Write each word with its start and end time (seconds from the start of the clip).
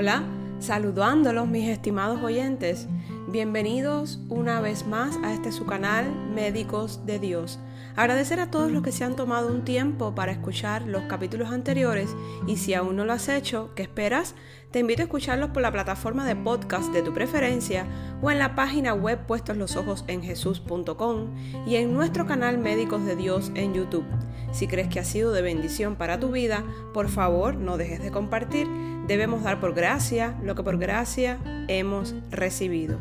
Hola, 0.00 0.22
saludándolos 0.60 1.46
mis 1.46 1.68
estimados 1.68 2.22
oyentes. 2.22 2.88
Bienvenidos 3.28 4.18
una 4.30 4.58
vez 4.62 4.86
más 4.86 5.18
a 5.22 5.34
este 5.34 5.52
su 5.52 5.66
canal 5.66 6.10
Médicos 6.34 7.04
de 7.04 7.18
Dios. 7.18 7.58
Agradecer 7.96 8.40
a 8.40 8.50
todos 8.50 8.72
los 8.72 8.82
que 8.82 8.92
se 8.92 9.04
han 9.04 9.14
tomado 9.14 9.48
un 9.48 9.62
tiempo 9.62 10.14
para 10.14 10.32
escuchar 10.32 10.86
los 10.86 11.02
capítulos 11.02 11.50
anteriores 11.50 12.08
y 12.46 12.56
si 12.56 12.72
aún 12.72 12.96
no 12.96 13.04
lo 13.04 13.12
has 13.12 13.28
hecho, 13.28 13.72
¿qué 13.74 13.82
esperas? 13.82 14.36
Te 14.70 14.78
invito 14.78 15.02
a 15.02 15.04
escucharlos 15.04 15.50
por 15.50 15.60
la 15.60 15.70
plataforma 15.70 16.24
de 16.24 16.34
podcast 16.34 16.94
de 16.94 17.02
tu 17.02 17.12
preferencia 17.12 17.84
o 18.22 18.30
en 18.30 18.38
la 18.38 18.54
página 18.54 18.94
web 18.94 19.26
puestos 19.26 19.58
los 19.58 19.76
ojos 19.76 20.06
en 20.06 20.22
jesús.com 20.22 21.26
y 21.66 21.74
en 21.74 21.92
nuestro 21.92 22.24
canal 22.24 22.56
Médicos 22.56 23.04
de 23.04 23.16
Dios 23.16 23.52
en 23.54 23.74
YouTube. 23.74 24.06
Si 24.52 24.66
crees 24.66 24.88
que 24.88 24.98
ha 24.98 25.04
sido 25.04 25.32
de 25.32 25.42
bendición 25.42 25.96
para 25.96 26.18
tu 26.18 26.30
vida, 26.30 26.64
por 26.94 27.10
favor 27.10 27.56
no 27.56 27.76
dejes 27.76 28.02
de 28.02 28.10
compartir. 28.10 28.66
Debemos 29.06 29.42
dar 29.42 29.60
por 29.60 29.74
gracia 29.74 30.36
lo 30.42 30.54
que 30.54 30.62
por 30.62 30.78
gracia 30.78 31.38
hemos 31.68 32.14
recibido. 32.30 32.98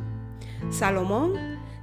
Salomón 0.71 1.33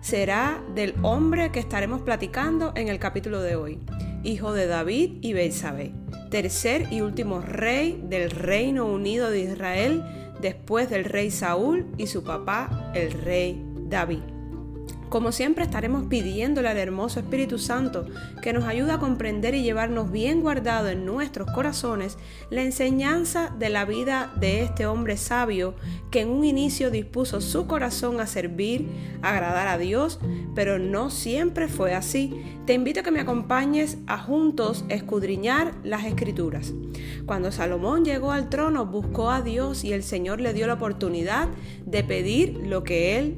será 0.00 0.62
del 0.74 0.94
hombre 1.02 1.50
que 1.50 1.60
estaremos 1.60 2.02
platicando 2.02 2.72
en 2.76 2.88
el 2.88 2.98
capítulo 2.98 3.40
de 3.40 3.56
hoy, 3.56 3.80
hijo 4.22 4.52
de 4.52 4.66
David 4.66 5.18
y 5.20 5.32
Belsabé, 5.32 5.92
tercer 6.30 6.92
y 6.92 7.00
último 7.00 7.40
rey 7.40 8.00
del 8.08 8.30
Reino 8.30 8.86
Unido 8.86 9.30
de 9.30 9.40
Israel 9.40 10.04
después 10.40 10.90
del 10.90 11.04
rey 11.04 11.30
Saúl 11.30 11.86
y 11.96 12.06
su 12.06 12.22
papá, 12.22 12.92
el 12.94 13.12
rey 13.12 13.64
David. 13.88 14.35
Como 15.08 15.30
siempre 15.30 15.64
estaremos 15.64 16.06
pidiéndole 16.08 16.68
al 16.68 16.78
hermoso 16.78 17.20
Espíritu 17.20 17.58
Santo 17.58 18.06
que 18.42 18.52
nos 18.52 18.64
ayude 18.64 18.90
a 18.92 18.98
comprender 18.98 19.54
y 19.54 19.62
llevarnos 19.62 20.10
bien 20.10 20.40
guardado 20.40 20.88
en 20.88 21.06
nuestros 21.06 21.50
corazones 21.52 22.18
la 22.50 22.62
enseñanza 22.62 23.54
de 23.56 23.68
la 23.68 23.84
vida 23.84 24.32
de 24.40 24.62
este 24.62 24.84
hombre 24.86 25.16
sabio 25.16 25.74
que 26.10 26.22
en 26.22 26.30
un 26.30 26.44
inicio 26.44 26.90
dispuso 26.90 27.40
su 27.40 27.66
corazón 27.66 28.20
a 28.20 28.26
servir, 28.26 28.88
agradar 29.22 29.68
a 29.68 29.78
Dios, 29.78 30.18
pero 30.54 30.78
no 30.78 31.10
siempre 31.10 31.68
fue 31.68 31.94
así. 31.94 32.42
Te 32.66 32.74
invito 32.74 33.00
a 33.00 33.02
que 33.04 33.12
me 33.12 33.20
acompañes 33.20 33.98
a 34.08 34.18
juntos 34.18 34.84
escudriñar 34.88 35.72
las 35.84 36.04
escrituras. 36.04 36.72
Cuando 37.26 37.52
Salomón 37.52 38.04
llegó 38.04 38.32
al 38.32 38.48
trono 38.48 38.86
buscó 38.86 39.30
a 39.30 39.42
Dios 39.42 39.84
y 39.84 39.92
el 39.92 40.02
Señor 40.02 40.40
le 40.40 40.52
dio 40.52 40.66
la 40.66 40.74
oportunidad 40.74 41.48
de 41.84 42.02
pedir 42.02 42.56
lo 42.64 42.82
que 42.82 43.18
él 43.18 43.36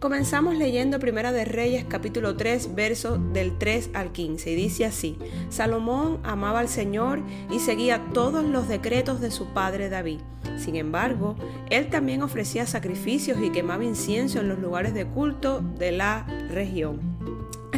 Comenzamos 0.00 0.56
leyendo 0.56 0.98
Primera 0.98 1.32
de 1.32 1.44
Reyes 1.44 1.84
capítulo 1.88 2.36
3 2.36 2.74
versos 2.74 3.20
del 3.32 3.56
3 3.58 3.90
al 3.94 4.12
15 4.12 4.50
y 4.50 4.54
dice 4.54 4.84
así, 4.84 5.16
Salomón 5.50 6.18
amaba 6.24 6.60
al 6.60 6.68
Señor 6.68 7.20
y 7.50 7.60
seguía 7.60 8.04
todos 8.12 8.44
los 8.44 8.68
decretos 8.68 9.20
de 9.20 9.30
su 9.30 9.46
padre 9.46 9.88
David. 9.88 10.20
Sin 10.56 10.76
embargo, 10.76 11.36
él 11.70 11.88
también 11.88 12.22
ofrecía 12.22 12.66
sacrificios 12.66 13.38
y 13.40 13.50
quemaba 13.50 13.84
incienso 13.84 14.40
en 14.40 14.48
los 14.48 14.58
lugares 14.58 14.94
de 14.94 15.06
culto 15.06 15.60
de 15.60 15.92
la 15.92 16.26
región. 16.50 17.17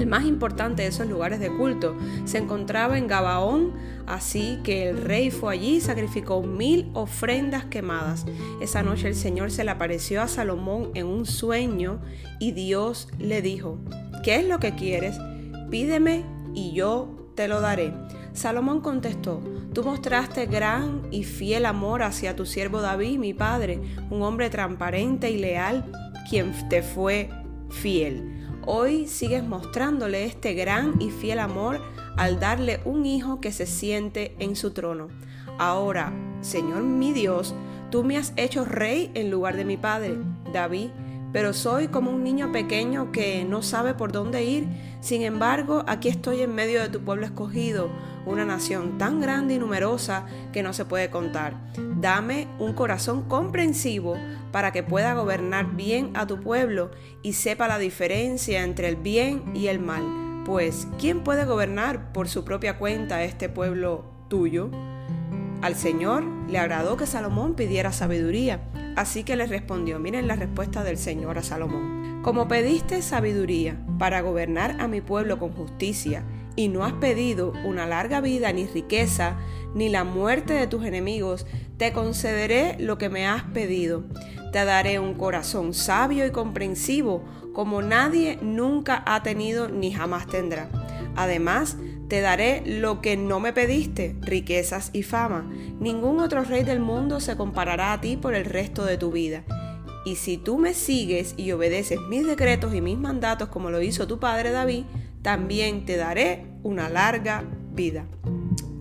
El 0.00 0.06
más 0.06 0.24
importante 0.24 0.80
de 0.80 0.88
esos 0.88 1.06
lugares 1.06 1.40
de 1.40 1.54
culto 1.54 1.94
se 2.24 2.38
encontraba 2.38 2.96
en 2.96 3.06
Gabaón, 3.06 3.74
así 4.06 4.58
que 4.64 4.88
el 4.88 5.02
rey 5.02 5.30
fue 5.30 5.52
allí 5.52 5.76
y 5.76 5.80
sacrificó 5.82 6.42
mil 6.42 6.90
ofrendas 6.94 7.66
quemadas. 7.66 8.24
Esa 8.62 8.82
noche 8.82 9.08
el 9.08 9.14
Señor 9.14 9.50
se 9.50 9.62
le 9.62 9.72
apareció 9.72 10.22
a 10.22 10.28
Salomón 10.28 10.90
en 10.94 11.06
un 11.06 11.26
sueño 11.26 12.00
y 12.38 12.52
Dios 12.52 13.08
le 13.18 13.42
dijo, 13.42 13.78
¿qué 14.24 14.36
es 14.36 14.48
lo 14.48 14.58
que 14.58 14.74
quieres? 14.74 15.18
Pídeme 15.70 16.24
y 16.54 16.72
yo 16.72 17.32
te 17.34 17.46
lo 17.46 17.60
daré. 17.60 17.92
Salomón 18.32 18.80
contestó, 18.80 19.42
tú 19.74 19.84
mostraste 19.84 20.46
gran 20.46 21.02
y 21.10 21.24
fiel 21.24 21.66
amor 21.66 22.02
hacia 22.02 22.34
tu 22.34 22.46
siervo 22.46 22.80
David, 22.80 23.18
mi 23.18 23.34
padre, 23.34 23.82
un 24.08 24.22
hombre 24.22 24.48
transparente 24.48 25.30
y 25.30 25.36
leal, 25.36 25.92
quien 26.30 26.54
te 26.70 26.82
fue 26.82 27.28
fiel. 27.68 28.39
Hoy 28.66 29.06
sigues 29.06 29.42
mostrándole 29.42 30.26
este 30.26 30.52
gran 30.54 31.00
y 31.00 31.10
fiel 31.10 31.38
amor 31.38 31.80
al 32.16 32.38
darle 32.38 32.80
un 32.84 33.06
hijo 33.06 33.40
que 33.40 33.52
se 33.52 33.66
siente 33.66 34.34
en 34.38 34.54
su 34.54 34.72
trono. 34.72 35.08
Ahora, 35.58 36.12
Señor 36.42 36.82
mi 36.82 37.12
Dios, 37.12 37.54
tú 37.90 38.04
me 38.04 38.18
has 38.18 38.34
hecho 38.36 38.64
rey 38.64 39.10
en 39.14 39.30
lugar 39.30 39.56
de 39.56 39.64
mi 39.64 39.76
padre, 39.76 40.18
David, 40.52 40.90
pero 41.32 41.52
soy 41.52 41.88
como 41.88 42.10
un 42.10 42.24
niño 42.24 42.52
pequeño 42.52 43.12
que 43.12 43.44
no 43.44 43.62
sabe 43.62 43.94
por 43.94 44.12
dónde 44.12 44.44
ir. 44.44 44.68
Sin 45.00 45.22
embargo, 45.22 45.84
aquí 45.86 46.08
estoy 46.08 46.42
en 46.42 46.54
medio 46.54 46.80
de 46.80 46.88
tu 46.88 47.00
pueblo 47.00 47.24
escogido, 47.24 47.90
una 48.26 48.44
nación 48.44 48.98
tan 48.98 49.20
grande 49.20 49.54
y 49.54 49.58
numerosa 49.58 50.26
que 50.52 50.62
no 50.62 50.72
se 50.72 50.84
puede 50.84 51.10
contar. 51.10 51.54
Dame 52.00 52.48
un 52.58 52.72
corazón 52.72 53.22
comprensivo 53.22 54.16
para 54.52 54.72
que 54.72 54.82
pueda 54.82 55.14
gobernar 55.14 55.76
bien 55.76 56.10
a 56.14 56.26
tu 56.26 56.40
pueblo 56.40 56.90
y 57.22 57.34
sepa 57.34 57.68
la 57.68 57.78
diferencia 57.78 58.62
entre 58.64 58.88
el 58.88 58.96
bien 58.96 59.44
y 59.54 59.68
el 59.68 59.78
mal. 59.78 60.42
Pues, 60.44 60.88
¿quién 60.98 61.22
puede 61.22 61.44
gobernar 61.44 62.12
por 62.12 62.28
su 62.28 62.44
propia 62.44 62.78
cuenta 62.78 63.22
este 63.22 63.48
pueblo 63.48 64.04
tuyo? 64.28 64.70
Al 65.62 65.76
Señor 65.76 66.24
le 66.48 66.58
agradó 66.58 66.96
que 66.96 67.06
Salomón 67.06 67.54
pidiera 67.54 67.92
sabiduría, 67.92 68.60
así 68.96 69.24
que 69.24 69.36
le 69.36 69.46
respondió, 69.46 69.98
miren 69.98 70.26
la 70.26 70.36
respuesta 70.36 70.84
del 70.84 70.98
Señor 70.98 71.38
a 71.38 71.42
Salomón. 71.42 72.22
Como 72.22 72.48
pediste 72.48 73.02
sabiduría 73.02 73.78
para 73.98 74.20
gobernar 74.20 74.76
a 74.80 74.88
mi 74.88 75.00
pueblo 75.00 75.38
con 75.38 75.52
justicia, 75.52 76.24
y 76.56 76.68
no 76.68 76.84
has 76.84 76.92
pedido 76.94 77.52
una 77.64 77.86
larga 77.86 78.20
vida 78.20 78.52
ni 78.52 78.66
riqueza, 78.66 79.38
ni 79.74 79.88
la 79.88 80.04
muerte 80.04 80.52
de 80.52 80.66
tus 80.66 80.84
enemigos, 80.84 81.46
te 81.76 81.92
concederé 81.92 82.76
lo 82.78 82.98
que 82.98 83.08
me 83.08 83.26
has 83.26 83.44
pedido. 83.44 84.04
Te 84.52 84.64
daré 84.64 84.98
un 84.98 85.14
corazón 85.14 85.72
sabio 85.74 86.26
y 86.26 86.30
comprensivo, 86.30 87.24
como 87.54 87.82
nadie 87.82 88.38
nunca 88.42 89.02
ha 89.06 89.22
tenido 89.22 89.68
ni 89.68 89.92
jamás 89.92 90.26
tendrá. 90.26 90.68
Además, 91.16 91.76
te 92.10 92.20
daré 92.20 92.62
lo 92.66 93.00
que 93.00 93.16
no 93.16 93.38
me 93.38 93.52
pediste, 93.52 94.16
riquezas 94.20 94.90
y 94.92 95.04
fama. 95.04 95.48
Ningún 95.78 96.18
otro 96.18 96.42
rey 96.42 96.64
del 96.64 96.80
mundo 96.80 97.20
se 97.20 97.36
comparará 97.36 97.92
a 97.92 98.00
ti 98.00 98.16
por 98.16 98.34
el 98.34 98.44
resto 98.44 98.84
de 98.84 98.98
tu 98.98 99.12
vida. 99.12 99.44
Y 100.04 100.16
si 100.16 100.36
tú 100.36 100.58
me 100.58 100.74
sigues 100.74 101.34
y 101.36 101.52
obedeces 101.52 102.00
mis 102.08 102.26
decretos 102.26 102.74
y 102.74 102.80
mis 102.80 102.98
mandatos 102.98 103.48
como 103.48 103.70
lo 103.70 103.80
hizo 103.80 104.08
tu 104.08 104.18
padre 104.18 104.50
David, 104.50 104.86
también 105.22 105.84
te 105.84 105.96
daré 105.96 106.46
una 106.64 106.88
larga 106.88 107.44
vida. 107.72 108.06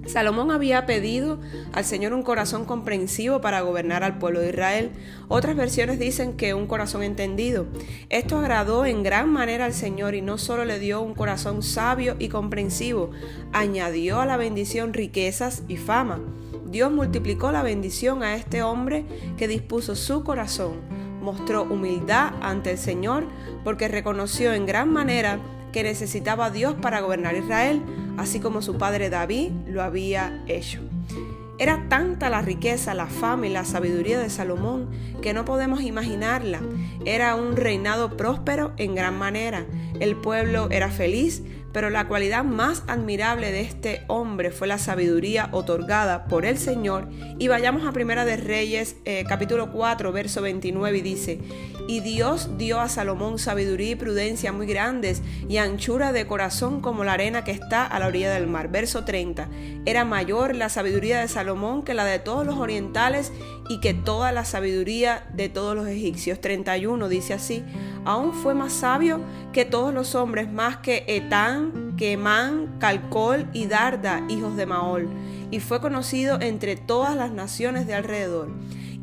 Salomón 0.09 0.49
había 0.49 0.87
pedido 0.87 1.39
al 1.71 1.85
Señor 1.85 2.13
un 2.13 2.23
corazón 2.23 2.65
comprensivo 2.65 3.41
para 3.41 3.61
gobernar 3.61 4.03
al 4.03 4.17
pueblo 4.17 4.39
de 4.39 4.49
Israel. 4.49 4.89
Otras 5.27 5.55
versiones 5.55 5.99
dicen 5.99 6.33
que 6.33 6.55
un 6.55 6.65
corazón 6.65 7.03
entendido. 7.03 7.67
Esto 8.09 8.39
agradó 8.39 8.87
en 8.87 9.03
gran 9.03 9.29
manera 9.29 9.65
al 9.65 9.73
Señor 9.73 10.15
y 10.15 10.23
no 10.23 10.39
solo 10.39 10.65
le 10.65 10.79
dio 10.79 11.01
un 11.01 11.13
corazón 11.13 11.61
sabio 11.61 12.15
y 12.17 12.29
comprensivo, 12.29 13.11
añadió 13.53 14.19
a 14.19 14.25
la 14.25 14.37
bendición 14.37 14.93
riquezas 14.93 15.61
y 15.67 15.77
fama. 15.77 16.19
Dios 16.65 16.91
multiplicó 16.91 17.51
la 17.51 17.61
bendición 17.61 18.23
a 18.23 18.35
este 18.35 18.63
hombre 18.63 19.05
que 19.37 19.47
dispuso 19.47 19.95
su 19.95 20.23
corazón. 20.23 20.77
Mostró 21.21 21.63
humildad 21.65 22.33
ante 22.41 22.71
el 22.71 22.77
Señor 22.79 23.25
porque 23.63 23.87
reconoció 23.87 24.53
en 24.53 24.65
gran 24.65 24.91
manera 24.91 25.39
que 25.71 25.83
necesitaba 25.83 26.45
a 26.45 26.51
Dios 26.51 26.75
para 26.81 27.01
gobernar 27.01 27.35
Israel, 27.35 27.81
así 28.19 28.39
como 28.39 28.61
su 28.61 28.77
padre 28.77 29.09
David 29.09 29.51
lo 29.67 29.81
había 29.81 30.43
hecho. 30.47 30.81
Era 31.57 31.87
tanta 31.89 32.29
la 32.29 32.41
riqueza, 32.41 32.93
la 32.93 33.07
fama 33.07 33.47
y 33.47 33.49
la 33.49 33.65
sabiduría 33.65 34.17
de 34.19 34.29
Salomón 34.29 34.89
que 35.21 35.33
no 35.33 35.43
podemos 35.43 35.81
imaginarla. 35.81 36.61
Era 37.05 37.35
un 37.35 37.57
reinado 37.57 38.15
próspero 38.15 38.71
en 38.77 38.95
gran 38.95 39.17
manera. 39.17 39.65
El 39.99 40.15
pueblo 40.15 40.69
era 40.71 40.89
feliz, 40.89 41.43
pero 41.73 41.89
la 41.89 42.07
cualidad 42.07 42.43
más 42.43 42.83
admirable 42.87 43.51
de 43.51 43.61
este 43.61 44.03
hombre 44.07 44.51
fue 44.51 44.67
la 44.67 44.77
sabiduría 44.77 45.49
otorgada 45.51 46.25
por 46.25 46.45
el 46.45 46.57
Señor. 46.57 47.07
Y 47.37 47.47
vayamos 47.47 47.87
a 47.87 47.91
Primera 47.91 48.25
de 48.25 48.37
Reyes, 48.37 48.95
eh, 49.05 49.25
capítulo 49.27 49.71
4, 49.71 50.11
verso 50.11 50.41
29, 50.41 50.97
y 50.97 51.01
dice, 51.01 51.39
y 51.87 52.01
Dios 52.01 52.57
dio 52.57 52.79
a 52.79 52.87
Salomón 52.87 53.39
sabiduría 53.39 53.91
y 53.91 53.95
prudencia 53.95 54.51
muy 54.51 54.67
grandes 54.67 55.23
y 55.47 55.57
anchura 55.57 56.11
de 56.11 56.27
corazón 56.27 56.81
como 56.81 57.03
la 57.03 57.13
arena 57.13 57.43
que 57.43 57.51
está 57.51 57.85
a 57.85 57.99
la 57.99 58.07
orilla 58.07 58.31
del 58.31 58.47
mar. 58.47 58.69
Verso 58.69 59.05
30, 59.05 59.49
era 59.85 60.05
mayor 60.05 60.55
la 60.55 60.69
sabiduría 60.69 61.19
de 61.19 61.27
Salomón 61.27 61.83
que 61.83 61.95
la 61.95 62.05
de 62.05 62.19
todos 62.19 62.45
los 62.45 62.57
orientales 62.57 63.31
y 63.69 63.79
que 63.79 63.93
toda 63.93 64.33
la 64.33 64.43
sabiduría 64.43 65.29
de 65.33 65.47
todos 65.47 65.75
los 65.75 65.87
egipcios. 65.87 66.41
31 66.41 67.07
dice 67.07 67.35
así, 67.35 67.63
aún 68.03 68.33
fue 68.33 68.55
más 68.55 68.73
sabio 68.73 69.21
que 69.53 69.63
todos 69.63 69.93
los 69.93 70.15
hombres, 70.15 70.51
más 70.51 70.77
que 70.77 71.05
Etán, 71.07 71.95
Quemán, 71.95 72.79
Calcol 72.79 73.47
y 73.53 73.67
Darda, 73.67 74.25
hijos 74.27 74.57
de 74.57 74.65
Maol, 74.65 75.07
y 75.51 75.59
fue 75.59 75.79
conocido 75.79 76.41
entre 76.41 76.75
todas 76.75 77.15
las 77.15 77.31
naciones 77.31 77.85
de 77.85 77.93
alrededor. 77.93 78.49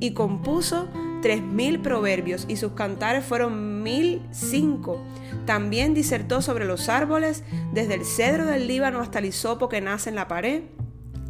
Y 0.01 0.13
compuso 0.13 0.89
tres 1.23 1.41
mil 1.43 1.81
proverbios, 1.81 2.45
y 2.49 2.57
sus 2.57 2.73
cantares 2.73 3.25
fueron 3.25 3.85
mil 3.85 4.21
cinco. 4.33 5.01
También 5.47 5.95
disertó 5.95 6.43
sobre 6.43 6.65
los 6.65 6.89
árboles, 6.89 7.45
desde 7.73 7.95
el 7.95 8.05
cedro 8.05 8.47
del 8.47 8.67
Líbano 8.67 8.99
hasta 8.99 9.21
el 9.21 9.27
hisopo 9.27 9.69
que 9.69 9.81
nace 9.81 10.11
en 10.11 10.17
la 10.17 10.27
pared 10.27 10.63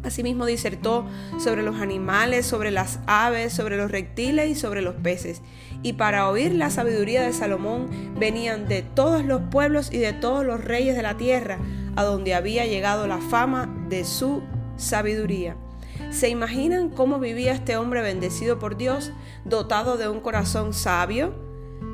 Asimismo 0.03 0.45
disertó 0.45 1.05
sobre 1.39 1.63
los 1.63 1.77
animales, 1.77 2.45
sobre 2.45 2.71
las 2.71 2.99
aves, 3.07 3.53
sobre 3.53 3.77
los 3.77 3.91
reptiles 3.91 4.49
y 4.49 4.55
sobre 4.55 4.81
los 4.81 4.95
peces. 4.95 5.41
Y 5.83 5.93
para 5.93 6.29
oír 6.29 6.53
la 6.53 6.69
sabiduría 6.69 7.23
de 7.23 7.33
Salomón 7.33 7.89
venían 8.17 8.67
de 8.67 8.81
todos 8.81 9.25
los 9.25 9.41
pueblos 9.51 9.91
y 9.91 9.97
de 9.97 10.13
todos 10.13 10.45
los 10.45 10.63
reyes 10.63 10.95
de 10.95 11.03
la 11.03 11.17
tierra, 11.17 11.57
a 11.95 12.03
donde 12.03 12.35
había 12.35 12.65
llegado 12.65 13.07
la 13.07 13.19
fama 13.19 13.69
de 13.89 14.05
su 14.05 14.43
sabiduría. 14.77 15.57
¿Se 16.11 16.29
imaginan 16.29 16.89
cómo 16.89 17.19
vivía 17.19 17.51
este 17.51 17.75
hombre 17.75 18.01
bendecido 18.01 18.59
por 18.59 18.77
Dios, 18.77 19.11
dotado 19.45 19.97
de 19.97 20.07
un 20.07 20.19
corazón 20.19 20.73
sabio, 20.73 21.33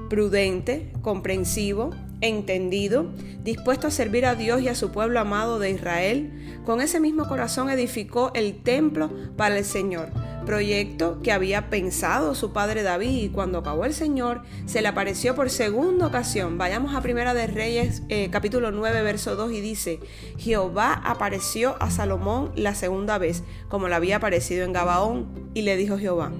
prudente, 0.09 0.91
comprensivo, 1.01 1.91
entendido, 2.23 3.07
dispuesto 3.43 3.87
a 3.87 3.91
servir 3.91 4.25
a 4.25 4.35
Dios 4.35 4.61
y 4.61 4.69
a 4.69 4.75
su 4.75 4.91
pueblo 4.91 5.19
amado 5.19 5.59
de 5.59 5.71
Israel, 5.71 6.31
con 6.65 6.81
ese 6.81 6.99
mismo 6.99 7.27
corazón 7.27 7.69
edificó 7.69 8.31
el 8.33 8.63
templo 8.63 9.11
para 9.35 9.57
el 9.57 9.65
Señor, 9.65 10.09
proyecto 10.45 11.19
que 11.21 11.31
había 11.31 11.69
pensado 11.69 12.35
su 12.35 12.53
padre 12.53 12.83
David 12.83 13.23
y 13.23 13.29
cuando 13.29 13.59
acabó 13.59 13.85
el 13.85 13.93
Señor 13.93 14.43
se 14.65 14.81
le 14.81 14.87
apareció 14.87 15.35
por 15.35 15.49
segunda 15.49 16.07
ocasión. 16.07 16.57
Vayamos 16.57 16.95
a 16.95 17.01
Primera 17.01 17.33
de 17.33 17.47
Reyes 17.47 18.03
eh, 18.09 18.29
capítulo 18.31 18.71
9 18.71 19.01
verso 19.01 19.35
2 19.35 19.51
y 19.51 19.61
dice, 19.61 19.99
Jehová 20.37 20.93
apareció 20.93 21.75
a 21.81 21.89
Salomón 21.91 22.51
la 22.55 22.75
segunda 22.75 23.17
vez, 23.17 23.43
como 23.67 23.87
le 23.87 23.95
había 23.95 24.17
aparecido 24.17 24.65
en 24.65 24.73
Gabaón, 24.73 25.49
y 25.53 25.63
le 25.63 25.75
dijo 25.75 25.97
Jehová, 25.97 26.31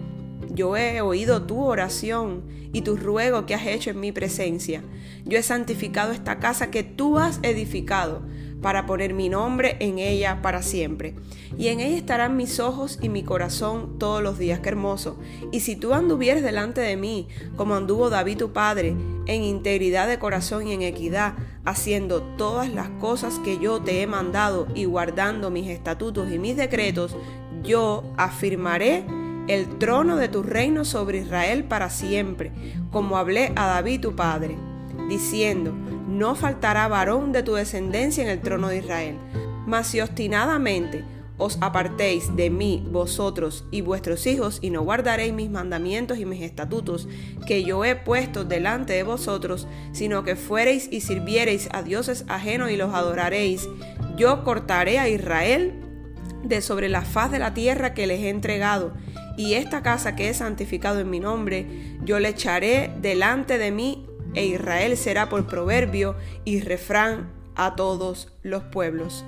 yo 0.54 0.78
he 0.78 1.02
oído 1.02 1.44
tu 1.44 1.64
oración 1.64 2.44
y 2.74 2.82
tu 2.82 2.96
ruego 2.96 3.46
que 3.46 3.56
has 3.56 3.66
hecho 3.66 3.90
en 3.92 4.00
mi 4.00 4.12
presencia. 4.12 4.84
Yo 5.26 5.38
he 5.38 5.44
santificado 5.44 6.12
esta 6.12 6.40
casa 6.40 6.72
que 6.72 6.84
tú 6.84 7.18
has 7.18 7.40
edificado 7.44 8.22
para 8.64 8.86
poner 8.86 9.14
mi 9.14 9.30
nombre 9.30 9.76
en 9.80 10.00
ella 10.00 10.42
para 10.42 10.64
siempre. 10.64 11.16
Y 11.58 11.68
en 11.68 11.82
ella 11.82 11.98
estarán 11.98 12.38
mis 12.38 12.60
ojos 12.60 12.98
y 13.02 13.10
mi 13.10 13.22
corazón 13.22 14.00
todos 14.00 14.24
los 14.24 14.40
días. 14.40 14.62
Qué 14.62 14.70
hermoso. 14.70 15.20
Y 15.52 15.60
si 15.60 15.76
tú 15.76 15.94
anduvieres 15.94 16.42
delante 16.42 16.82
de 16.82 16.98
mí, 16.98 17.28
como 17.58 17.76
anduvo 17.76 18.10
David 18.10 18.38
tu 18.38 18.54
padre, 18.54 18.96
en 19.28 19.44
integridad 19.44 20.08
de 20.08 20.18
corazón 20.18 20.68
y 20.68 20.74
en 20.74 20.82
equidad, 20.82 21.36
haciendo 21.66 22.24
todas 22.38 22.74
las 22.74 22.90
cosas 23.02 23.38
que 23.40 23.60
yo 23.60 23.82
te 23.82 24.02
he 24.02 24.08
mandado 24.08 24.68
y 24.74 24.86
guardando 24.86 25.52
mis 25.52 25.68
estatutos 25.70 26.32
y 26.32 26.40
mis 26.40 26.56
decretos, 26.56 27.16
yo 27.64 28.04
afirmaré 28.18 29.06
el 29.48 29.78
trono 29.78 30.16
de 30.16 30.30
tu 30.30 30.44
reino 30.44 30.86
sobre 30.86 31.20
Israel 31.20 31.66
para 31.66 31.90
siempre, 31.90 32.52
como 32.92 33.18
hablé 33.18 33.52
a 33.56 33.68
David 33.68 34.02
tu 34.02 34.16
padre, 34.16 34.58
diciendo, 35.10 35.74
no 36.08 36.36
faltará 36.36 36.88
varón 36.88 37.32
de 37.32 37.44
tu 37.44 37.56
descendencia 37.56 38.24
en 38.24 38.30
el 38.30 38.42
trono 38.42 38.70
de 38.70 38.78
Israel. 38.78 39.18
Mas 39.66 39.88
si 39.88 40.00
obstinadamente 40.00 41.04
os 41.38 41.58
apartéis 41.62 42.36
de 42.36 42.50
mí 42.50 42.86
vosotros 42.90 43.66
y 43.72 43.82
vuestros 43.82 44.28
hijos 44.28 44.60
y 44.62 44.70
no 44.70 44.84
guardaréis 44.84 45.34
mis 45.34 45.50
mandamientos 45.50 46.20
y 46.20 46.26
mis 46.26 46.42
estatutos 46.42 47.08
que 47.48 47.64
yo 47.64 47.84
he 47.84 47.96
puesto 47.96 48.46
delante 48.46 48.94
de 48.94 49.04
vosotros, 49.04 49.68
sino 49.92 50.24
que 50.24 50.36
fuereis 50.36 50.88
y 50.92 51.02
sirviereis 51.02 51.70
a 51.72 51.82
dioses 51.82 52.26
ajenos 52.28 52.70
y 52.70 52.78
los 52.78 52.94
adoraréis, 52.94 53.68
yo 54.16 54.44
cortaré 54.44 55.00
a 55.00 55.10
Israel 55.10 55.74
de 56.44 56.62
sobre 56.62 56.88
la 56.88 57.02
faz 57.02 57.32
de 57.32 57.40
la 57.40 57.54
tierra 57.54 57.94
que 57.94 58.06
les 58.06 58.20
he 58.22 58.30
entregado 58.30 58.94
y 59.38 59.54
esta 59.56 59.82
casa 59.82 60.16
que 60.16 60.30
he 60.30 60.34
santificado 60.34 61.00
en 61.00 61.10
mi 61.10 61.20
nombre, 61.20 61.66
yo 62.04 62.20
le 62.20 62.30
echaré 62.30 62.92
delante 63.02 63.58
de 63.58 63.72
mí, 63.72 64.08
e 64.36 64.46
Israel 64.46 64.98
será 64.98 65.30
por 65.30 65.48
proverbio 65.48 66.16
y 66.44 66.62
refrán 66.62 67.30
a 67.56 67.76
todos 67.76 68.34
los 68.42 68.64
pueblos. 68.64 69.24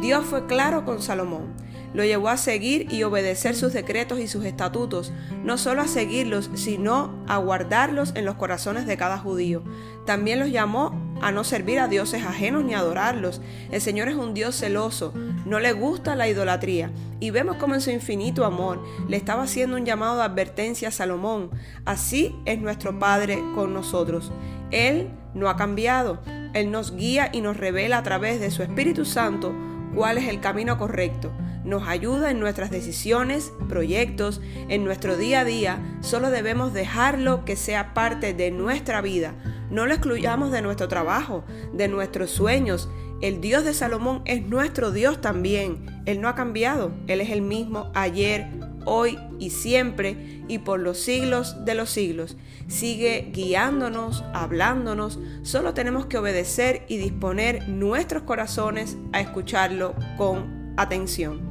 Dios 0.00 0.24
fue 0.24 0.46
claro 0.46 0.84
con 0.84 1.02
Salomón 1.02 1.54
lo 1.92 2.04
llevó 2.04 2.28
a 2.28 2.36
seguir 2.36 2.86
y 2.92 3.02
obedecer 3.02 3.56
sus 3.56 3.72
decretos 3.72 4.20
y 4.20 4.28
sus 4.28 4.44
estatutos, 4.44 5.12
no 5.42 5.58
solo 5.58 5.82
a 5.82 5.88
seguirlos, 5.88 6.50
sino 6.54 7.24
a 7.26 7.38
guardarlos 7.38 8.12
en 8.14 8.24
los 8.24 8.36
corazones 8.36 8.86
de 8.86 8.96
cada 8.96 9.18
judío. 9.18 9.62
También 10.06 10.40
los 10.40 10.50
llamó 10.50 11.10
a 11.20 11.32
no 11.32 11.44
servir 11.44 11.78
a 11.78 11.88
dioses 11.88 12.24
ajenos 12.24 12.64
ni 12.64 12.74
adorarlos. 12.74 13.40
El 13.70 13.80
Señor 13.80 14.08
es 14.08 14.16
un 14.16 14.34
Dios 14.34 14.56
celoso, 14.56 15.12
no 15.44 15.60
le 15.60 15.72
gusta 15.72 16.16
la 16.16 16.28
idolatría. 16.28 16.90
Y 17.18 17.30
vemos 17.30 17.56
como 17.56 17.74
en 17.74 17.80
su 17.80 17.90
infinito 17.90 18.44
amor 18.44 18.82
le 19.08 19.16
estaba 19.16 19.42
haciendo 19.42 19.76
un 19.76 19.84
llamado 19.84 20.16
de 20.16 20.22
advertencia 20.22 20.88
a 20.88 20.92
Salomón. 20.92 21.50
Así 21.84 22.34
es 22.46 22.60
nuestro 22.60 22.98
Padre 22.98 23.42
con 23.54 23.74
nosotros. 23.74 24.32
Él 24.70 25.10
no 25.34 25.48
ha 25.48 25.56
cambiado. 25.56 26.22
Él 26.54 26.70
nos 26.70 26.96
guía 26.96 27.28
y 27.32 27.42
nos 27.42 27.56
revela 27.56 27.98
a 27.98 28.02
través 28.02 28.40
de 28.40 28.50
su 28.50 28.62
Espíritu 28.62 29.04
Santo 29.04 29.54
cuál 29.94 30.18
es 30.18 30.28
el 30.28 30.40
camino 30.40 30.78
correcto 30.78 31.30
nos 31.70 31.88
ayuda 31.88 32.30
en 32.30 32.40
nuestras 32.40 32.70
decisiones, 32.70 33.52
proyectos, 33.68 34.42
en 34.68 34.84
nuestro 34.84 35.16
día 35.16 35.40
a 35.40 35.44
día, 35.44 35.98
solo 36.00 36.28
debemos 36.28 36.74
dejarlo 36.74 37.44
que 37.44 37.56
sea 37.56 37.94
parte 37.94 38.34
de 38.34 38.50
nuestra 38.50 39.00
vida. 39.00 39.34
No 39.70 39.86
lo 39.86 39.94
excluyamos 39.94 40.50
de 40.50 40.62
nuestro 40.62 40.88
trabajo, 40.88 41.44
de 41.72 41.88
nuestros 41.88 42.30
sueños. 42.30 42.90
El 43.22 43.40
Dios 43.40 43.64
de 43.64 43.72
Salomón 43.72 44.22
es 44.24 44.42
nuestro 44.42 44.90
Dios 44.90 45.20
también. 45.20 46.02
Él 46.06 46.20
no 46.20 46.28
ha 46.28 46.34
cambiado. 46.34 46.92
Él 47.06 47.20
es 47.20 47.30
el 47.30 47.40
mismo 47.40 47.92
ayer, 47.94 48.48
hoy 48.84 49.16
y 49.38 49.50
siempre 49.50 50.42
y 50.48 50.58
por 50.58 50.80
los 50.80 50.98
siglos 50.98 51.64
de 51.64 51.74
los 51.74 51.90
siglos. 51.90 52.36
Sigue 52.66 53.30
guiándonos, 53.32 54.24
hablándonos. 54.34 55.20
Solo 55.42 55.72
tenemos 55.72 56.06
que 56.06 56.18
obedecer 56.18 56.84
y 56.88 56.96
disponer 56.96 57.68
nuestros 57.68 58.24
corazones 58.24 58.96
a 59.12 59.20
escucharlo 59.20 59.94
con 60.16 60.74
atención. 60.76 61.49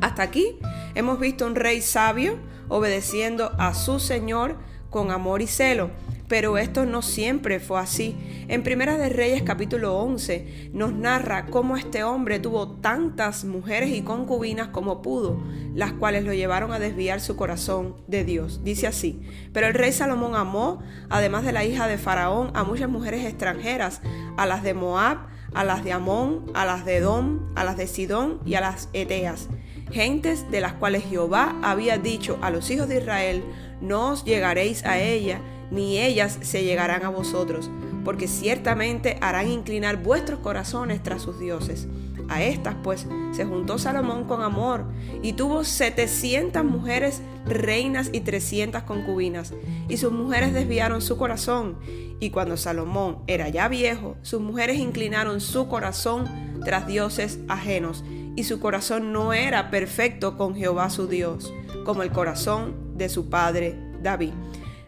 Hasta 0.00 0.22
aquí 0.22 0.58
hemos 0.94 1.18
visto 1.18 1.46
un 1.46 1.54
rey 1.54 1.80
sabio 1.80 2.38
obedeciendo 2.68 3.52
a 3.58 3.74
su 3.74 3.98
Señor 3.98 4.56
con 4.90 5.10
amor 5.10 5.42
y 5.42 5.46
celo. 5.46 5.90
Pero 6.28 6.58
esto 6.58 6.86
no 6.86 7.02
siempre 7.02 7.60
fue 7.60 7.78
así. 7.78 8.16
En 8.48 8.64
Primera 8.64 8.98
de 8.98 9.10
Reyes 9.10 9.42
capítulo 9.44 9.96
11 9.98 10.70
nos 10.72 10.92
narra 10.92 11.46
cómo 11.46 11.76
este 11.76 12.02
hombre 12.02 12.40
tuvo 12.40 12.72
tantas 12.78 13.44
mujeres 13.44 13.90
y 13.90 14.02
concubinas 14.02 14.68
como 14.68 15.02
pudo, 15.02 15.40
las 15.72 15.92
cuales 15.92 16.24
lo 16.24 16.34
llevaron 16.34 16.72
a 16.72 16.80
desviar 16.80 17.20
su 17.20 17.36
corazón 17.36 17.94
de 18.08 18.24
Dios. 18.24 18.64
Dice 18.64 18.88
así, 18.88 19.20
pero 19.52 19.68
el 19.68 19.74
rey 19.74 19.92
Salomón 19.92 20.34
amó, 20.34 20.82
además 21.10 21.44
de 21.44 21.52
la 21.52 21.64
hija 21.64 21.86
de 21.86 21.96
Faraón, 21.96 22.50
a 22.54 22.64
muchas 22.64 22.88
mujeres 22.88 23.24
extranjeras, 23.24 24.00
a 24.36 24.46
las 24.46 24.64
de 24.64 24.74
Moab, 24.74 25.18
a 25.54 25.62
las 25.62 25.84
de 25.84 25.92
Amón, 25.92 26.50
a 26.54 26.64
las 26.64 26.84
de 26.84 26.96
Edom, 26.96 27.52
a 27.54 27.62
las 27.62 27.76
de 27.76 27.86
Sidón 27.86 28.40
y 28.44 28.54
a 28.54 28.60
las 28.60 28.88
Eteas 28.92 29.48
gentes 29.90 30.50
de 30.50 30.60
las 30.60 30.74
cuales 30.74 31.04
Jehová 31.04 31.56
había 31.62 31.98
dicho 31.98 32.38
a 32.42 32.50
los 32.50 32.70
hijos 32.70 32.88
de 32.88 32.98
Israel, 32.98 33.44
no 33.80 34.10
os 34.10 34.24
llegaréis 34.24 34.84
a 34.84 34.98
ella, 34.98 35.40
ni 35.70 35.98
ellas 35.98 36.38
se 36.42 36.64
llegarán 36.64 37.04
a 37.04 37.08
vosotros, 37.08 37.70
porque 38.04 38.28
ciertamente 38.28 39.18
harán 39.20 39.48
inclinar 39.48 40.02
vuestros 40.02 40.40
corazones 40.40 41.02
tras 41.02 41.22
sus 41.22 41.38
dioses. 41.38 41.86
A 42.28 42.42
estas 42.42 42.74
pues 42.82 43.06
se 43.32 43.44
juntó 43.44 43.78
Salomón 43.78 44.24
con 44.24 44.42
amor 44.42 44.84
y 45.22 45.34
tuvo 45.34 45.62
setecientas 45.62 46.64
mujeres 46.64 47.22
reinas 47.44 48.10
y 48.12 48.20
trescientas 48.20 48.82
concubinas, 48.82 49.54
y 49.88 49.96
sus 49.98 50.12
mujeres 50.12 50.52
desviaron 50.52 51.02
su 51.02 51.16
corazón, 51.16 51.78
y 52.18 52.30
cuando 52.30 52.56
Salomón 52.56 53.18
era 53.26 53.48
ya 53.48 53.68
viejo, 53.68 54.16
sus 54.22 54.40
mujeres 54.40 54.78
inclinaron 54.78 55.40
su 55.40 55.68
corazón 55.68 56.26
tras 56.64 56.86
dioses 56.86 57.38
ajenos, 57.48 58.04
y 58.36 58.44
su 58.44 58.60
corazón 58.60 59.12
no 59.12 59.32
era 59.32 59.70
perfecto 59.70 60.36
con 60.36 60.54
Jehová 60.54 60.90
su 60.90 61.08
Dios, 61.08 61.52
como 61.84 62.02
el 62.02 62.12
corazón 62.12 62.96
de 62.96 63.08
su 63.08 63.30
padre 63.30 63.76
David. 64.02 64.32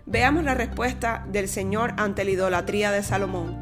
Veamos 0.05 0.45
la 0.45 0.55
respuesta 0.55 1.27
del 1.33 1.49
Señor 1.49 1.95
ante 1.97 2.25
la 2.25 2.31
idolatría 2.31 2.93
de 2.93 3.03
Salomón. 3.03 3.57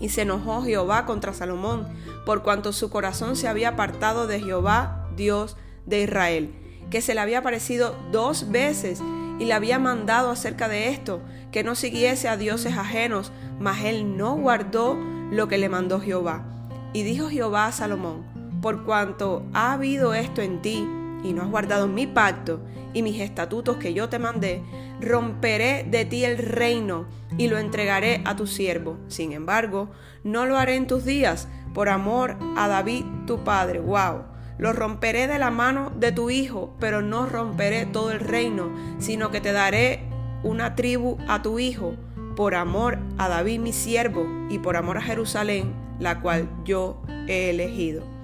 Y 0.00 0.10
se 0.10 0.22
enojó 0.22 0.62
Jehová 0.62 1.04
contra 1.04 1.34
Salomón, 1.34 1.88
por 2.24 2.44
cuanto 2.44 2.72
su 2.72 2.90
corazón 2.90 3.34
se 3.34 3.48
había 3.48 3.70
apartado 3.70 4.28
de 4.28 4.40
Jehová, 4.40 5.08
Dios 5.16 5.56
de 5.86 6.02
Israel, 6.02 6.54
que 6.90 7.02
se 7.02 7.14
le 7.14 7.20
había 7.20 7.40
aparecido 7.40 7.96
dos 8.12 8.50
veces 8.50 9.02
y 9.40 9.44
le 9.46 9.54
había 9.54 9.80
mandado 9.80 10.30
acerca 10.30 10.68
de 10.68 10.90
esto, 10.90 11.20
que 11.50 11.64
no 11.64 11.74
siguiese 11.74 12.28
a 12.28 12.36
dioses 12.36 12.76
ajenos, 12.76 13.32
mas 13.58 13.84
él 13.84 14.16
no 14.16 14.36
guardó 14.36 14.96
lo 15.32 15.48
que 15.48 15.58
le 15.58 15.68
mandó 15.68 16.00
Jehová. 16.00 16.44
Y 16.92 17.02
dijo 17.02 17.28
Jehová 17.28 17.66
a 17.66 17.72
Salomón, 17.72 18.37
por 18.60 18.84
cuanto 18.84 19.44
ha 19.52 19.72
habido 19.72 20.14
esto 20.14 20.42
en 20.42 20.60
ti, 20.62 20.86
y 21.22 21.32
no 21.32 21.42
has 21.42 21.48
guardado 21.48 21.88
mi 21.88 22.06
pacto 22.06 22.60
y 22.92 23.02
mis 23.02 23.20
estatutos 23.20 23.76
que 23.76 23.94
yo 23.94 24.08
te 24.08 24.18
mandé, 24.18 24.62
romperé 25.00 25.84
de 25.84 26.04
ti 26.04 26.24
el 26.24 26.38
reino 26.38 27.06
y 27.36 27.48
lo 27.48 27.58
entregaré 27.58 28.22
a 28.24 28.36
tu 28.36 28.46
siervo. 28.46 28.98
Sin 29.08 29.32
embargo, 29.32 29.90
no 30.24 30.46
lo 30.46 30.56
haré 30.56 30.76
en 30.76 30.86
tus 30.86 31.04
días 31.04 31.48
por 31.74 31.88
amor 31.88 32.36
a 32.56 32.68
David 32.68 33.04
tu 33.26 33.44
padre. 33.44 33.80
Wow. 33.80 34.24
Lo 34.58 34.72
romperé 34.72 35.28
de 35.28 35.38
la 35.38 35.50
mano 35.50 35.92
de 35.96 36.10
tu 36.10 36.30
hijo, 36.30 36.74
pero 36.80 37.00
no 37.02 37.26
romperé 37.26 37.86
todo 37.86 38.10
el 38.10 38.20
reino, 38.20 38.72
sino 38.98 39.30
que 39.30 39.40
te 39.40 39.52
daré 39.52 40.02
una 40.42 40.74
tribu 40.74 41.16
a 41.28 41.42
tu 41.42 41.58
hijo, 41.58 41.94
por 42.34 42.54
amor 42.54 42.98
a 43.18 43.28
David 43.28 43.60
mi 43.60 43.72
siervo 43.72 44.26
y 44.50 44.58
por 44.58 44.76
amor 44.76 44.98
a 44.98 45.02
Jerusalén, 45.02 45.74
la 46.00 46.20
cual 46.20 46.48
yo 46.64 47.00
he 47.28 47.50
elegido. 47.50 48.17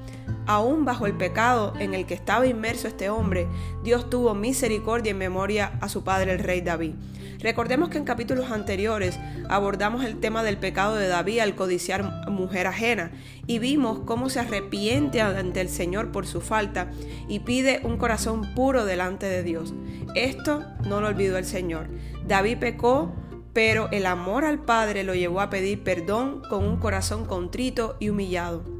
Aún 0.46 0.84
bajo 0.84 1.06
el 1.06 1.14
pecado 1.14 1.72
en 1.78 1.94
el 1.94 2.06
que 2.06 2.14
estaba 2.14 2.46
inmerso 2.46 2.88
este 2.88 3.10
hombre, 3.10 3.46
Dios 3.82 4.10
tuvo 4.10 4.34
misericordia 4.34 5.10
en 5.10 5.18
memoria 5.18 5.78
a 5.80 5.88
su 5.88 6.04
padre 6.04 6.32
el 6.32 6.38
rey 6.38 6.60
David. 6.60 6.94
Recordemos 7.44 7.90
que 7.90 7.98
en 7.98 8.04
capítulos 8.04 8.50
anteriores 8.50 9.18
abordamos 9.50 10.04
el 10.04 10.18
tema 10.18 10.42
del 10.42 10.56
pecado 10.56 10.96
de 10.96 11.08
David 11.08 11.40
al 11.40 11.54
codiciar 11.54 12.30
mujer 12.30 12.66
ajena 12.66 13.10
y 13.46 13.58
vimos 13.58 14.00
cómo 14.06 14.30
se 14.30 14.40
arrepiente 14.40 15.20
ante 15.20 15.60
el 15.60 15.68
Señor 15.68 16.10
por 16.10 16.26
su 16.26 16.40
falta 16.40 16.90
y 17.28 17.40
pide 17.40 17.80
un 17.84 17.98
corazón 17.98 18.54
puro 18.54 18.86
delante 18.86 19.26
de 19.26 19.42
Dios. 19.42 19.74
Esto 20.14 20.64
no 20.86 21.02
lo 21.02 21.08
olvidó 21.08 21.36
el 21.36 21.44
Señor. 21.44 21.88
David 22.26 22.58
pecó, 22.58 23.12
pero 23.52 23.88
el 23.92 24.06
amor 24.06 24.44
al 24.46 24.60
Padre 24.60 25.04
lo 25.04 25.14
llevó 25.14 25.42
a 25.42 25.50
pedir 25.50 25.82
perdón 25.82 26.40
con 26.48 26.64
un 26.64 26.78
corazón 26.78 27.26
contrito 27.26 27.96
y 28.00 28.08
humillado. 28.08 28.73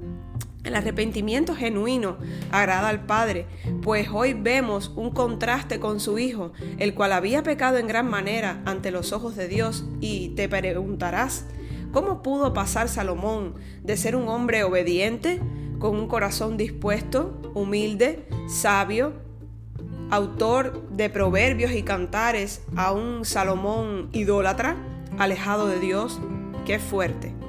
El 0.64 0.74
arrepentimiento 0.74 1.54
genuino 1.54 2.16
agrada 2.50 2.88
al 2.88 3.04
Padre, 3.04 3.46
pues 3.82 4.08
hoy 4.10 4.32
vemos 4.32 4.90
un 4.96 5.10
contraste 5.10 5.78
con 5.78 6.00
su 6.00 6.18
Hijo, 6.18 6.52
el 6.78 6.94
cual 6.94 7.12
había 7.12 7.42
pecado 7.42 7.76
en 7.76 7.86
gran 7.86 8.08
manera 8.08 8.62
ante 8.64 8.90
los 8.90 9.12
ojos 9.12 9.36
de 9.36 9.46
Dios, 9.46 9.84
y 10.00 10.30
te 10.30 10.48
preguntarás, 10.48 11.44
¿cómo 11.92 12.22
pudo 12.22 12.54
pasar 12.54 12.88
Salomón 12.88 13.56
de 13.82 13.98
ser 13.98 14.16
un 14.16 14.26
hombre 14.28 14.64
obediente, 14.64 15.38
con 15.78 15.96
un 15.96 16.08
corazón 16.08 16.56
dispuesto, 16.56 17.38
humilde, 17.52 18.26
sabio, 18.48 19.12
autor 20.10 20.88
de 20.88 21.10
proverbios 21.10 21.72
y 21.72 21.82
cantares, 21.82 22.62
a 22.74 22.92
un 22.92 23.26
Salomón 23.26 24.08
idólatra, 24.12 24.76
alejado 25.18 25.66
de 25.66 25.78
Dios? 25.78 26.20
Qué 26.64 26.78
fuerte. 26.78 27.43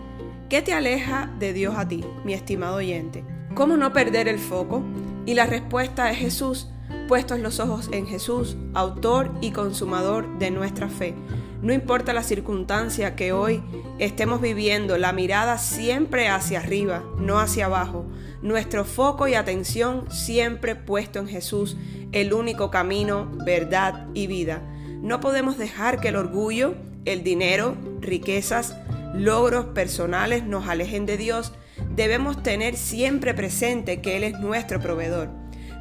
¿Qué 0.49 0.61
te 0.61 0.73
aleja 0.73 1.27
de 1.39 1.53
Dios 1.53 1.73
a 1.75 1.87
ti, 1.87 2.03
mi 2.23 2.35
estimado 2.35 2.75
oyente? 2.75 3.23
¿Cómo 3.55 3.77
no 3.77 3.91
perder 3.93 4.27
el 4.27 4.37
foco? 4.37 4.83
Y 5.25 5.33
la 5.33 5.47
respuesta 5.47 6.11
es 6.11 6.19
Jesús, 6.19 6.69
puestos 7.07 7.39
los 7.39 7.59
ojos 7.59 7.89
en 7.91 8.05
Jesús, 8.05 8.55
autor 8.75 9.31
y 9.41 9.49
consumador 9.49 10.37
de 10.37 10.51
nuestra 10.51 10.87
fe. 10.87 11.15
No 11.63 11.73
importa 11.73 12.13
la 12.13 12.21
circunstancia 12.21 13.15
que 13.15 13.31
hoy 13.31 13.63
estemos 13.97 14.39
viviendo, 14.39 14.99
la 14.99 15.13
mirada 15.13 15.57
siempre 15.57 16.27
hacia 16.27 16.59
arriba, 16.59 17.03
no 17.17 17.39
hacia 17.39 17.65
abajo. 17.65 18.05
Nuestro 18.43 18.85
foco 18.85 19.27
y 19.27 19.33
atención 19.33 20.05
siempre 20.11 20.75
puesto 20.75 21.17
en 21.17 21.27
Jesús, 21.27 21.75
el 22.11 22.33
único 22.33 22.69
camino, 22.69 23.31
verdad 23.43 24.09
y 24.13 24.27
vida. 24.27 24.61
No 25.01 25.19
podemos 25.21 25.57
dejar 25.57 25.99
que 25.99 26.09
el 26.09 26.17
orgullo, 26.17 26.75
el 27.05 27.23
dinero, 27.23 27.75
riquezas, 27.99 28.75
logros 29.17 29.65
personales 29.67 30.43
nos 30.43 30.67
alejen 30.67 31.05
de 31.05 31.17
Dios, 31.17 31.53
debemos 31.95 32.43
tener 32.43 32.75
siempre 32.75 33.33
presente 33.33 34.01
que 34.01 34.17
Él 34.17 34.23
es 34.23 34.39
nuestro 34.39 34.79
proveedor, 34.79 35.29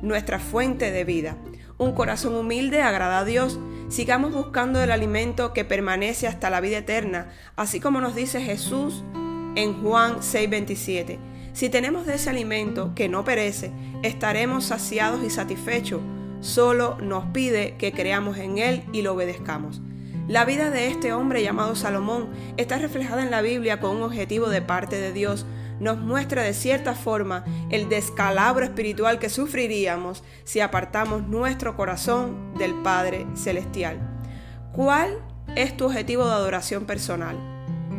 nuestra 0.03 0.39
fuente 0.39 0.91
de 0.91 1.05
vida. 1.05 1.37
Un 1.77 1.93
corazón 1.93 2.35
humilde 2.35 2.83
agrada 2.83 3.21
a 3.21 3.25
Dios. 3.25 3.59
Sigamos 3.89 4.33
buscando 4.33 4.83
el 4.83 4.91
alimento 4.91 5.53
que 5.53 5.65
permanece 5.65 6.29
hasta 6.29 6.51
la 6.51 6.61
vida 6.61 6.79
eterna, 6.79 7.31
así 7.57 7.81
como 7.81 8.01
nos 8.01 8.15
dice 8.15 8.41
Jesús 8.41 9.03
en 9.57 9.83
Juan 9.83 10.23
6:27. 10.23 11.19
Si 11.53 11.69
tenemos 11.69 12.07
de 12.07 12.15
ese 12.15 12.31
alimento 12.31 12.93
que 12.95 13.09
no 13.09 13.25
perece, 13.25 13.73
estaremos 14.03 14.65
saciados 14.65 15.25
y 15.25 15.31
satisfechos. 15.31 16.01
Solo 16.41 16.97
nos 17.01 17.27
pide 17.27 17.77
que 17.77 17.93
creamos 17.93 18.39
en 18.39 18.59
Él 18.59 18.85
y 18.93 19.03
lo 19.03 19.15
obedezcamos. 19.15 19.81
La 20.27 20.47
vida 20.47 20.71
de 20.71 20.87
este 20.89 21.13
hombre 21.13 21.43
llamado 21.43 21.77
Salomón 21.77 22.31
está 22.57 22.79
reflejada 22.79 23.23
en 23.23 23.31
la 23.31 23.43
Biblia 23.43 23.79
con 23.79 23.97
un 23.97 24.03
objetivo 24.03 24.49
de 24.49 24.63
parte 24.63 24.99
de 24.99 25.13
Dios. 25.13 25.45
Nos 25.81 25.99
muestra 25.99 26.43
de 26.43 26.55
cierta 26.55 26.95
forma 26.95 27.45
el 27.69 27.91
descalabro 27.91 28.65
espiritual 28.65 29.19
que 29.19 29.29
sufriríamos 29.29 30.25
si 30.45 30.61
apartamos 30.61 31.27
nuestro 31.29 31.77
corazón 31.77 32.55
del 32.57 32.73
Padre 32.73 33.27
Celestial. 33.35 33.99
¿Cuál 34.73 35.19
es 35.57 35.77
tu 35.77 35.85
objetivo 35.85 36.25
de 36.25 36.33
adoración 36.33 36.87
personal? 36.87 37.37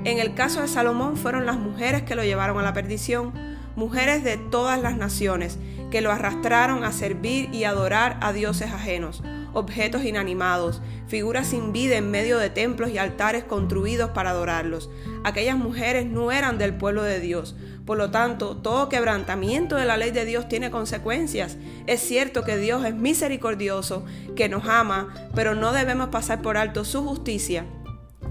En 0.03 0.17
el 0.17 0.33
caso 0.33 0.61
de 0.61 0.67
Salomón 0.67 1.17
fueron 1.17 1.45
las 1.45 1.57
mujeres 1.57 2.01
que 2.01 2.15
lo 2.15 2.23
llevaron 2.23 2.57
a 2.57 2.63
la 2.63 2.73
perdición, 2.73 3.33
mujeres 3.75 4.23
de 4.23 4.37
todas 4.37 4.81
las 4.81 4.97
naciones, 4.97 5.59
que 5.91 6.01
lo 6.01 6.11
arrastraron 6.11 6.83
a 6.85 6.91
servir 6.91 7.53
y 7.53 7.65
adorar 7.65 8.17
a 8.21 8.33
dioses 8.33 8.71
ajenos 8.71 9.21
objetos 9.55 10.03
inanimados, 10.03 10.81
figuras 11.07 11.47
sin 11.47 11.73
vida 11.73 11.95
en 11.95 12.11
medio 12.11 12.37
de 12.37 12.51
templos 12.51 12.91
y 12.91 12.99
altares 12.99 13.43
construidos 13.43 14.11
para 14.11 14.29
adorarlos. 14.29 14.89
Aquellas 15.23 15.57
mujeres 15.57 16.05
no 16.05 16.31
eran 16.31 16.59
del 16.59 16.75
pueblo 16.75 17.01
de 17.01 17.19
Dios. 17.19 17.55
Por 17.85 17.97
lo 17.97 18.11
tanto, 18.11 18.57
todo 18.57 18.89
quebrantamiento 18.89 19.77
de 19.77 19.85
la 19.85 19.97
ley 19.97 20.11
de 20.11 20.25
Dios 20.25 20.47
tiene 20.47 20.71
consecuencias. 20.71 21.57
Es 21.87 22.01
cierto 22.01 22.43
que 22.43 22.57
Dios 22.57 22.85
es 22.85 22.93
misericordioso, 22.93 24.05
que 24.35 24.49
nos 24.49 24.67
ama, 24.67 25.29
pero 25.33 25.55
no 25.55 25.71
debemos 25.71 26.09
pasar 26.09 26.41
por 26.41 26.57
alto 26.57 26.85
su 26.85 27.03
justicia 27.03 27.65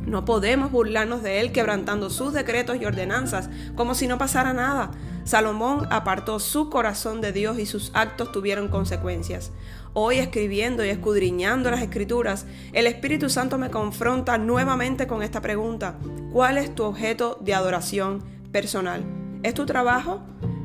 no 0.07 0.25
podemos 0.25 0.71
burlarnos 0.71 1.23
de 1.23 1.41
él 1.41 1.53
quebrantando 1.53 2.11
sus 2.11 2.33
decretos 2.33 2.77
y 2.81 2.85
ordenanzas 2.85 3.49
como 3.75 3.95
si 3.95 4.07
no 4.07 4.19
pasara 4.19 4.53
nada. 4.53 4.91
Salomón 5.25 5.87
apartó 5.91 6.39
su 6.39 6.69
corazón 6.69 7.23
de 7.23 7.33
Dios 7.33 7.59
y 7.59 7.65
sus 7.65 7.91
actos 7.95 8.31
tuvieron 8.31 8.69
consecuencias. 8.69 9.53
Hoy 9.97 10.19
escribiendo 10.19 10.85
y 10.85 10.89
escudriñando 10.89 11.71
las 11.71 11.81
escrituras, 11.81 12.47
el 12.73 12.89
Espíritu 12.89 13.31
Santo 13.31 13.59
me 13.59 13.71
confronta 13.71 14.39
nuevamente 14.39 15.07
con 15.07 15.23
esta 15.23 15.41
pregunta. 15.41 15.99
¿Cuál 16.33 16.59
es 16.59 16.75
tu 16.75 16.83
objeto 16.83 17.39
de 17.41 17.55
adoración 17.55 18.25
personal? 18.51 19.05
¿Es 19.45 19.55
tu 19.55 19.67
trabajo? 19.67 20.21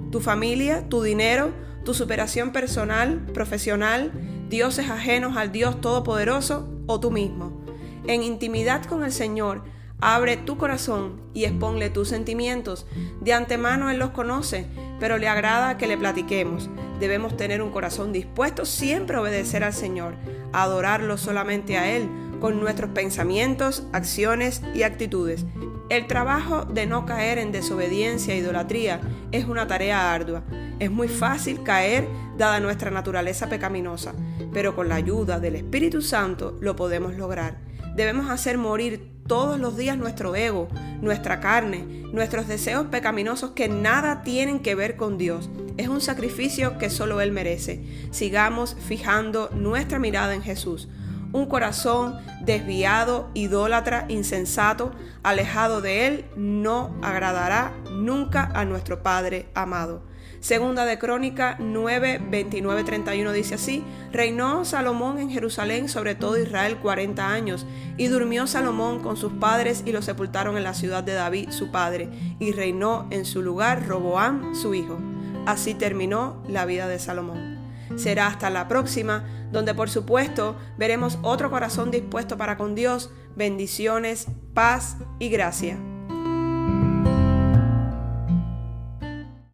¿Tu 0.10 0.20
familia? 0.20 0.90
¿Tu 0.90 1.04
dinero? 1.04 1.52
¿Tu 1.86 1.94
superación 1.94 2.52
personal, 2.52 3.20
profesional? 3.32 4.12
¿Dioses 4.50 4.90
ajenos 4.90 5.38
al 5.38 5.52
Dios 5.52 5.80
Todopoderoso? 5.80 6.68
¿O 6.88 7.00
tú 7.00 7.12
mismo? 7.12 7.64
En 8.08 8.24
intimidad 8.24 8.84
con 8.86 9.04
el 9.04 9.12
Señor, 9.12 9.62
abre 10.02 10.38
tu 10.38 10.58
corazón 10.58 11.22
y 11.36 11.46
exponle 11.46 11.92
tus 11.92 12.08
sentimientos. 12.08 12.88
De 13.22 13.34
antemano 13.34 13.92
Él 13.92 14.00
los 14.00 14.10
conoce, 14.10 14.66
pero 15.00 15.18
le 15.18 15.28
agrada 15.28 15.78
que 15.78 15.88
le 15.88 15.98
platiquemos. 15.98 16.70
Debemos 17.00 17.38
tener 17.38 17.62
un 17.62 17.72
corazón 17.72 18.12
dispuesto 18.12 18.66
siempre 18.66 19.18
a 19.18 19.22
obedecer 19.22 19.64
al 19.64 19.74
Señor, 19.74 20.16
a 20.52 20.64
adorarlo 20.64 21.18
solamente 21.18 21.78
a 21.78 21.96
Él, 21.96 22.10
con 22.40 22.60
nuestros 22.60 22.92
pensamientos, 22.92 23.86
acciones 23.92 24.62
y 24.74 24.84
actitudes. 24.84 25.46
El 25.90 26.08
trabajo 26.08 26.66
de 26.66 26.86
no 26.86 27.06
caer 27.06 27.38
en 27.38 27.52
desobediencia 27.52 28.34
e 28.34 28.38
idolatría 28.38 29.02
es 29.32 29.46
una 29.46 29.68
tarea 29.68 30.14
ardua. 30.14 30.44
Es 30.80 30.92
muy 30.92 31.08
fácil 31.08 31.64
caer 31.64 32.08
dada 32.38 32.60
nuestra 32.60 32.92
naturaleza 32.92 33.50
pecaminosa, 33.50 34.14
pero 34.54 34.76
con 34.76 34.88
la 34.88 34.96
ayuda 34.96 35.40
del 35.40 35.56
Espíritu 35.56 36.02
Santo 36.02 36.58
lo 36.62 36.76
podemos 36.76 37.16
lograr. 37.16 37.58
Debemos 37.96 38.30
hacer 38.30 38.58
morir 38.58 39.19
todos 39.30 39.60
los 39.60 39.78
días 39.78 39.96
nuestro 39.96 40.36
ego, 40.36 40.68
nuestra 41.02 41.40
carne, 41.40 41.86
nuestros 42.12 42.48
deseos 42.48 42.88
pecaminosos 42.88 43.52
que 43.52 43.70
nada 43.70 44.24
tienen 44.24 44.60
que 44.60 44.74
ver 44.74 44.98
con 44.98 45.20
Dios. 45.20 45.50
Es 45.78 45.88
un 45.88 46.02
sacrificio 46.02 46.80
que 46.80 46.90
solo 46.90 47.22
Él 47.22 47.32
merece. 47.32 47.86
Sigamos 48.10 48.76
fijando 48.88 49.50
nuestra 49.54 50.00
mirada 50.00 50.34
en 50.34 50.42
Jesús. 50.42 50.90
Un 51.32 51.46
corazón 51.46 52.18
desviado, 52.42 53.30
idólatra, 53.36 54.06
insensato, 54.10 54.92
alejado 55.22 55.80
de 55.80 56.08
Él, 56.08 56.26
no 56.36 56.98
agradará 57.04 57.72
nunca 57.92 58.50
a 58.56 58.66
nuestro 58.66 59.04
Padre 59.04 59.46
amado. 59.54 60.09
Segunda 60.40 60.86
de 60.86 60.98
Crónica 60.98 61.58
9, 61.60 62.22
29, 62.30 62.84
31 62.86 63.32
dice 63.34 63.56
así, 63.56 63.84
reinó 64.14 64.64
Salomón 64.64 65.20
en 65.20 65.30
Jerusalén 65.30 65.90
sobre 65.90 66.16
todo 66.16 66.40
Israel 66.40 66.78
40 66.78 67.30
años, 67.30 67.66
y 67.98 68.08
durmió 68.08 68.48
Salomón 68.48 69.02
con 69.02 69.18
sus 69.18 69.34
padres 69.34 69.84
y 69.86 69.92
lo 69.92 70.02
sepultaron 70.02 70.56
en 70.56 70.64
la 70.64 70.74
ciudad 70.74 71.04
de 71.04 71.14
David 71.14 71.50
su 71.50 71.72
padre, 71.72 72.10
y 72.40 72.54
reinó 72.54 73.08
en 73.10 73.26
su 73.26 73.42
lugar 73.42 73.86
Roboam 73.86 74.56
su 74.56 74.74
hijo. 74.74 74.98
Así 75.46 75.74
terminó 75.74 76.42
la 76.48 76.66
vida 76.66 76.88
de 76.88 77.00
Salomón. 77.00 77.60
Será 77.98 78.28
hasta 78.28 78.50
la 78.50 78.68
próxima, 78.68 79.26
donde 79.52 79.74
por 79.74 79.90
supuesto 79.90 80.56
veremos 80.78 81.20
otro 81.22 81.50
corazón 81.50 81.92
dispuesto 81.92 82.38
para 82.38 82.56
con 82.56 82.76
Dios, 82.76 83.12
bendiciones, 83.36 84.28
paz 84.54 84.98
y 85.18 85.30
gracia. 85.30 85.78